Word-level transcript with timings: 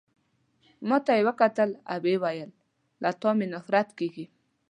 ما 0.87 0.97
ته 1.05 1.11
يې 1.17 1.23
وکتل 1.29 1.69
او 1.91 1.97
ويې 2.03 2.17
ویل: 2.23 2.49
له 3.03 3.09
تا 3.21 3.29
مي 3.37 3.45
نفرت 3.53 3.89
کیږي. 3.99 4.25